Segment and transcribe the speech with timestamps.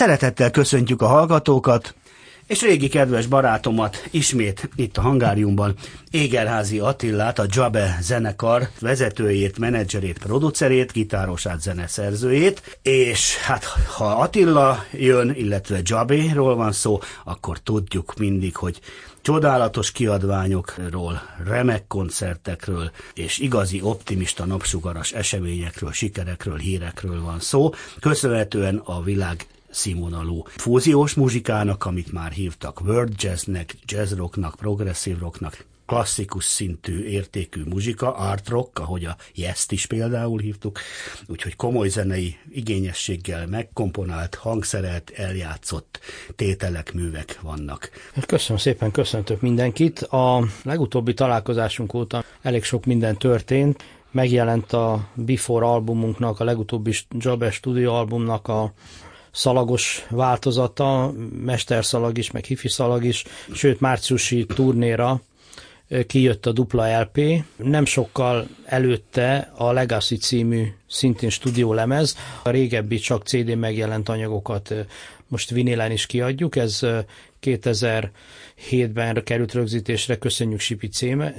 [0.00, 1.94] Szeretettel köszöntjük a hallgatókat,
[2.46, 5.74] és régi kedves barátomat ismét itt a hangáriumban,
[6.10, 15.30] Égerházi Attillát, a Jabe zenekar vezetőjét, menedzserét, producerét, gitárosát, zeneszerzőjét, és hát ha Attila jön,
[15.30, 18.80] illetve Jabe-ról van szó, akkor tudjuk mindig, hogy
[19.22, 27.70] csodálatos kiadványokról, remek koncertekről és igazi optimista napsugaras eseményekről, sikerekről, hírekről van szó,
[28.00, 35.64] köszönhetően a világ színvonalú fúziós muzsikának, amit már hívtak world jazznek, jazz rocknak, progresszív rocknak,
[35.90, 40.78] klasszikus szintű értékű muzsika, art rock, ahogy a yes is például hívtuk,
[41.26, 46.00] úgyhogy komoly zenei igényességgel megkomponált, hangszerelt, eljátszott
[46.36, 47.90] tételek, művek vannak.
[48.14, 50.00] Hát köszönöm szépen, köszöntök mindenkit.
[50.00, 53.84] A legutóbbi találkozásunk óta elég sok minden történt.
[54.10, 58.72] Megjelent a Before albumunknak, a legutóbbi Jabez Studio albumnak a
[59.30, 61.12] szalagos változata,
[61.44, 65.20] mesterszalag is, meg hifi szalag is, sőt márciusi turnéra
[66.06, 67.44] kijött a dupla LP.
[67.56, 74.74] Nem sokkal előtte a Legacy című szintén stúdiólemez, a régebbi csak CD megjelent anyagokat
[75.30, 76.80] most vinilen is kiadjuk, ez
[77.42, 80.88] 2007-ben került rögzítésre, köszönjük Sipi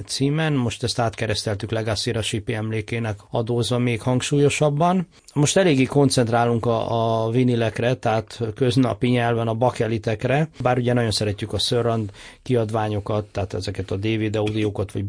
[0.06, 5.06] címen, most ezt átkereszteltük Legacy-ra Sipi emlékének adózva még hangsúlyosabban.
[5.34, 11.52] Most eléggé koncentrálunk a, a vinilekre, tehát köznapi nyelven a bakelitekre, bár ugye nagyon szeretjük
[11.52, 12.10] a Surround
[12.42, 15.04] kiadványokat, tehát ezeket a DVD audiókat vagy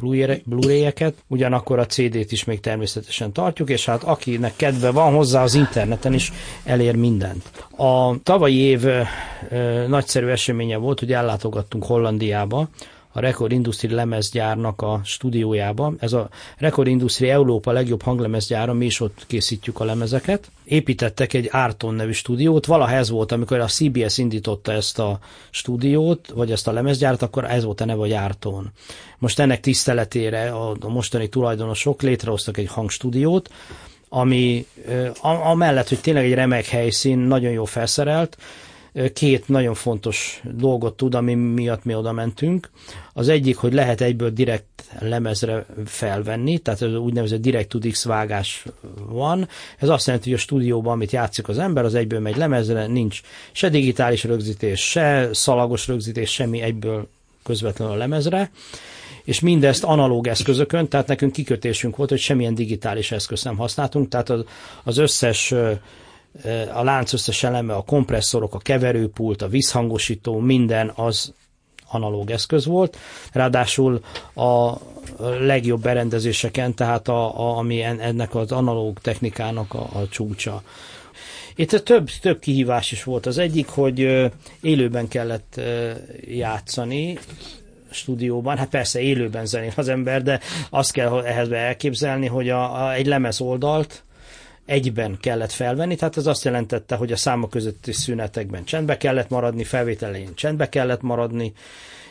[0.46, 5.54] Blu-ray-eket, ugyanakkor a CD-t is még természetesen tartjuk, és hát akinek kedve van hozzá az
[5.54, 6.32] interneten is
[6.64, 7.52] elér mindent.
[7.78, 12.70] A tavalyi év ö, nagyszerű eseménye volt, hogy ellátogattunk Hollandiába,
[13.16, 15.94] a Record Industry lemezgyárnak a stúdiójába.
[16.00, 20.52] Ez a Record Industry Európa legjobb hanglemezgyára, mi is ott készítjük a lemezeket.
[20.64, 26.28] Építettek egy Arton nevű stúdiót, valaha ez volt, amikor a CBS indította ezt a stúdiót,
[26.36, 28.72] vagy ezt a lemezgyárat, akkor ez volt a neve, hogy Arton.
[29.18, 33.50] Most ennek tiszteletére a mostani tulajdonosok létrehoztak egy hangstúdiót,
[34.10, 34.66] ami
[35.22, 38.38] amellett, hogy tényleg egy remek helyszín, nagyon jó felszerelt,
[39.14, 42.70] két nagyon fontos dolgot tud, ami miatt mi oda mentünk.
[43.14, 48.66] Az egyik, hogy lehet egyből direkt lemezre felvenni, tehát az úgynevezett direct to X vágás
[49.10, 49.48] van.
[49.78, 53.22] Ez azt jelenti, hogy a stúdióban, amit játszik az ember, az egyből megy lemezre, nincs
[53.52, 57.08] se digitális rögzítés, se szalagos rögzítés, semmi egyből
[57.44, 58.52] közvetlenül a lemezre
[59.24, 64.30] és mindezt analóg eszközökön, tehát nekünk kikötésünk volt, hogy semmilyen digitális eszközt nem használtunk, tehát
[64.30, 64.44] az,
[64.84, 65.54] az összes
[66.74, 71.34] a lánc összes eleme, a kompresszorok, a keverőpult, a vízhangosító, minden az
[71.88, 72.98] analóg eszköz volt.
[73.32, 74.04] Ráadásul
[74.36, 74.74] a
[75.40, 80.62] legjobb berendezéseken, tehát a, a, ami ennek az analóg technikának a, a csúcsa.
[81.56, 83.26] Itt több, több kihívás is volt.
[83.26, 85.62] Az egyik, hogy élőben kellett
[86.28, 87.18] játszani,
[87.90, 90.40] stúdióban, hát persze élőben zenél az ember, de
[90.70, 94.04] azt kell ehhez elképzelni, hogy a, a, egy lemez oldalt,
[94.66, 99.64] egyben kellett felvenni, tehát ez azt jelentette, hogy a számok közötti szünetekben csendbe kellett maradni,
[99.64, 101.54] felvételén csendbe kellett maradni,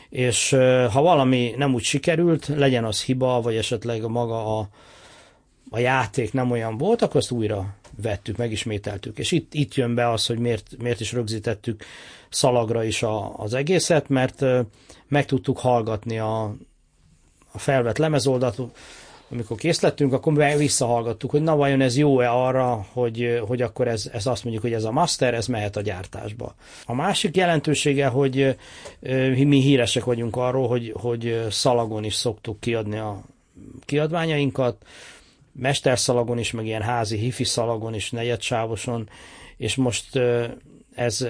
[0.09, 0.51] és
[0.91, 4.69] ha valami nem úgy sikerült, legyen az hiba, vagy esetleg maga a,
[5.71, 9.19] a játék nem olyan volt, akkor azt újra vettük, megismételtük.
[9.19, 11.85] És itt, itt jön be az, hogy miért, miért is rögzítettük
[12.29, 14.45] szalagra is a, az egészet, mert
[15.09, 16.43] meg tudtuk hallgatni a,
[17.53, 18.61] a felvett lemezoldalt,
[19.33, 24.11] amikor kész lettünk, akkor visszahallgattuk, hogy na vajon ez jó-e arra, hogy, hogy akkor ez,
[24.13, 26.55] ez azt mondjuk, hogy ez a master, ez mehet a gyártásba.
[26.87, 28.57] A másik jelentősége, hogy
[29.35, 33.23] mi híresek vagyunk arról, hogy, hogy szalagon is szoktuk kiadni a
[33.85, 34.77] kiadványainkat,
[35.53, 39.09] mesterszalagon is, meg ilyen házi hifi szalagon is, negyedsávoson,
[39.57, 40.19] és most
[40.95, 41.27] ez,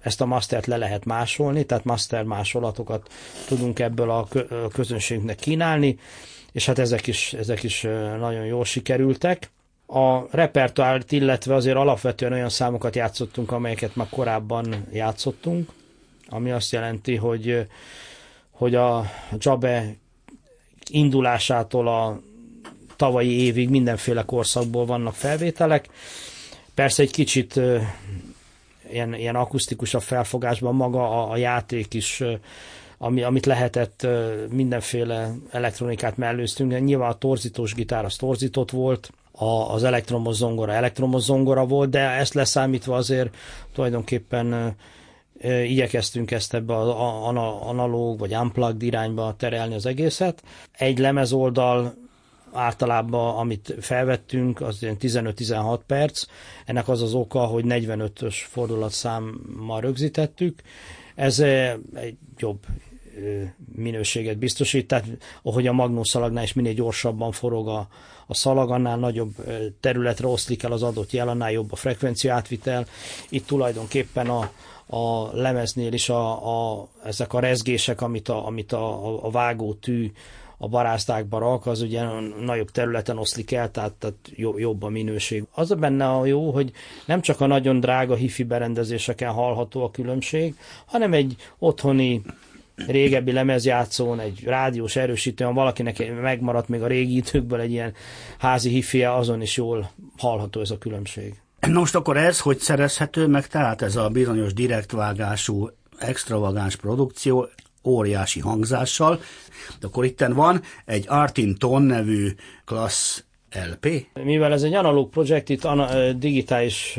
[0.00, 3.08] ezt a mastert le lehet másolni, tehát master másolatokat
[3.46, 4.28] tudunk ebből a
[4.72, 5.98] közönségnek kínálni,
[6.58, 7.80] és hát ezek is, ezek is
[8.18, 9.50] nagyon jól sikerültek.
[9.86, 15.70] A repertoárt, illetve azért alapvetően olyan számokat játszottunk, amelyeket már korábban játszottunk,
[16.28, 17.66] ami azt jelenti, hogy,
[18.50, 19.94] hogy a Jabe
[20.90, 22.20] indulásától a
[22.96, 25.88] tavalyi évig mindenféle korszakból vannak felvételek.
[26.74, 27.60] Persze egy kicsit
[28.90, 32.22] ilyen, ilyen akusztikusabb felfogásban maga a, a játék is
[32.98, 34.06] ami, amit lehetett,
[34.50, 36.80] mindenféle elektronikát mellőztünk.
[36.84, 41.98] Nyilván a torzítós gitár az torzított volt, a, az elektromos zongora elektromos zongora volt, de
[42.00, 43.34] ezt leszámítva azért
[43.72, 44.76] tulajdonképpen
[45.64, 46.88] igyekeztünk ezt ebbe az
[47.68, 50.42] analóg vagy unplugged irányba terelni az egészet.
[50.72, 51.94] Egy lemezoldal
[52.52, 56.24] általában, amit felvettünk, az 15-16 perc.
[56.64, 60.60] Ennek az az oka, hogy 45-ös fordulatszámmal rögzítettük.
[61.14, 62.58] Ez egy jobb
[63.74, 65.06] minőséget biztosít, tehát
[65.42, 67.88] ahogy a magnó szalagnál is minél gyorsabban forog a,
[68.26, 69.34] a szalag, annál nagyobb
[69.80, 72.86] területre oszlik el az adott jel, annál jobb a frekvencia átvitel.
[73.28, 74.50] Itt tulajdonképpen a,
[74.96, 76.30] a lemeznél is a,
[76.80, 80.12] a, ezek a rezgések, amit a, amit a, a vágó tű
[80.58, 82.02] a barázdákba rak, az ugye
[82.40, 84.16] nagyobb területen oszlik el, tehát, tehát
[84.56, 85.44] jobb a minőség.
[85.52, 86.72] Az benne a jó, hogy
[87.04, 90.54] nem csak a nagyon drága hifi berendezéseken hallható a különbség,
[90.86, 92.22] hanem egy otthoni
[92.86, 97.94] régebbi lemezjátszón, egy rádiós erősítőn, valakinek megmaradt még a régi időkből egy ilyen
[98.38, 101.34] házi hifie, azon is jól hallható ez a különbség.
[101.60, 107.48] Na most akkor ez, hogy szerezhető meg, tehát ez a bizonyos direktvágású, extravagáns produkció,
[107.84, 109.20] óriási hangzással,
[109.80, 112.28] de akkor itten van egy Artin Ton nevű
[112.64, 113.24] klassz
[113.70, 114.06] LP?
[114.24, 116.98] Mivel ez egy analóg projekt, itt ana, digitális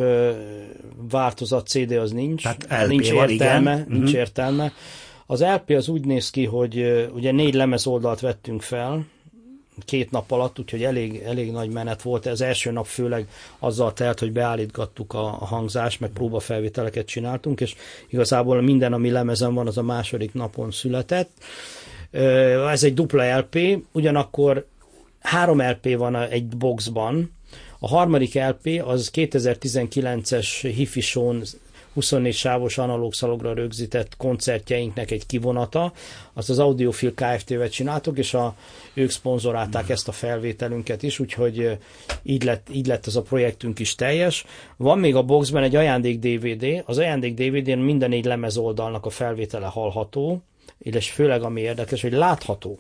[1.09, 2.41] változat CD az nincs.
[2.41, 3.85] Tehát LP nincs van, értelme, igen.
[3.87, 4.19] nincs uh-huh.
[4.19, 4.73] értelme.
[5.31, 9.05] Az LP az úgy néz ki, hogy ugye négy lemez oldalt vettünk fel,
[9.85, 12.25] két nap alatt, úgyhogy elég, elég nagy menet volt.
[12.25, 13.27] Az első nap főleg
[13.59, 17.75] azzal telt, hogy beállítgattuk a, a hangzást, meg próbafelvételeket csináltunk, és
[18.07, 21.31] igazából minden, ami lemezen van, az a második napon született.
[22.71, 24.65] Ez egy dupla LP, ugyanakkor
[25.19, 27.31] három LP van egy boxban,
[27.79, 31.43] a harmadik LP az 2019-es Hifisón
[31.99, 35.91] 24 sávos analóg szalogra rögzített koncertjeinknek egy kivonata.
[36.33, 38.55] Azt az Audiofil Kft-vel csináltuk, és a,
[38.93, 41.77] ők szponzorálták ezt a felvételünket is, úgyhogy
[42.23, 44.45] így lett, így lett ez a projektünk is teljes.
[44.77, 49.09] Van még a boxban egy ajándék DVD, az ajándék DVD-n minden négy lemez oldalnak a
[49.09, 50.41] felvétele hallható,
[50.77, 52.79] és főleg ami érdekes, hogy látható.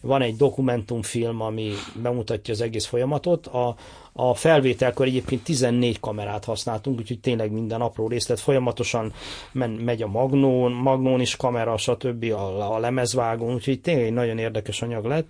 [0.00, 1.72] Van egy dokumentumfilm, ami
[2.02, 3.46] bemutatja az egész folyamatot.
[3.46, 3.76] A,
[4.18, 9.12] a felvételkor egyébként 14 kamerát használtunk, úgyhogy tényleg minden apró részlet folyamatosan
[9.52, 12.24] men, megy a magnón, magnón is kamera, stb.
[12.24, 15.26] a, a lemezvágón, úgyhogy tényleg egy nagyon érdekes anyag lett.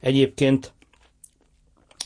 [0.00, 0.72] Egyébként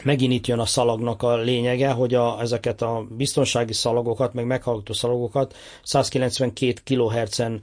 [0.05, 4.93] megint itt jön a szalagnak a lényege, hogy a, ezeket a biztonsági szalagokat, meg meghallgató
[4.93, 7.63] szalagokat 192 kHz-en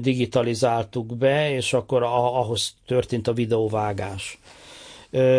[0.00, 4.38] digitalizáltuk be, és akkor ahhoz történt a videóvágás.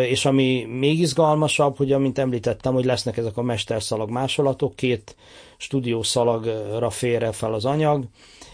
[0.08, 5.16] És ami még izgalmasabb, hogy amint említettem, hogy lesznek ezek a mesterszalag másolatok, két
[5.56, 8.04] stúdiószalagra félre fel az anyag,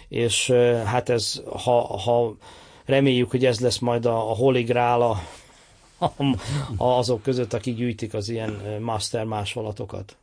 [0.09, 0.51] és
[0.85, 2.37] hát ez, ha, ha
[2.85, 5.21] reméljük, hogy ez lesz majd a, a Holy a,
[5.99, 6.15] a,
[6.77, 10.17] azok között, akik gyűjtik az ilyen master másolatokat.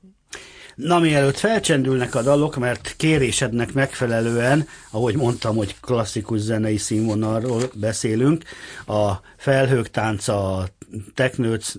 [0.76, 8.44] Na, mielőtt felcsendülnek a dalok, mert kérésednek megfelelően, ahogy mondtam, hogy klasszikus zenei színvonalról beszélünk,
[8.88, 10.68] a felhők tánca, a
[11.14, 11.74] teknőc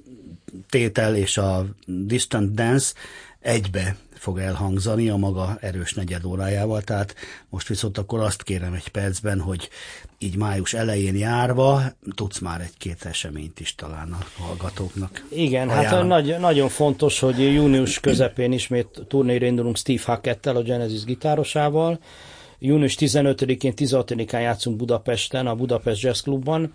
[0.69, 2.93] tétel és a distant dance
[3.41, 7.15] egybe fog elhangzani a maga erős negyed órájával, tehát
[7.49, 9.69] most viszont akkor azt kérem egy percben, hogy
[10.19, 11.83] így május elején járva
[12.15, 15.25] tudsz már egy-két eseményt is talán a hallgatóknak.
[15.29, 15.93] Igen, ajánlom.
[15.93, 21.99] hát nagy, nagyon fontos, hogy június közepén ismét turnéra indulunk Steve Hackettel, a Genesis gitárosával.
[22.59, 26.73] Június 15-én, 16-án játszunk Budapesten, a Budapest Jazz Clubban.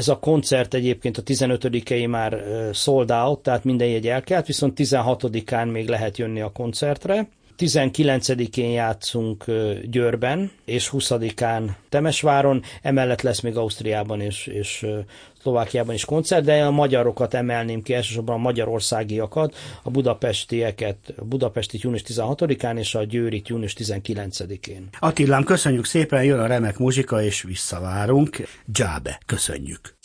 [0.00, 5.72] Ez a koncert egyébként a 15-i már sold out, tehát minden jegy elkelt, viszont 16-án
[5.72, 7.28] még lehet jönni a koncertre.
[7.60, 9.44] 19-én játszunk
[9.84, 14.86] Győrben, és 20-án Temesváron, emellett lesz még Ausztriában és, és
[15.40, 21.78] Szlovákiában is koncert, de a magyarokat emelném ki, elsősorban a magyarországiakat, a budapestieket, a budapesti
[21.80, 24.88] június 16-án és a győrit június 19-én.
[24.98, 28.36] Attilám, köszönjük szépen, jön a remek muzsika, és visszavárunk.
[28.66, 29.99] Dzsábe, köszönjük.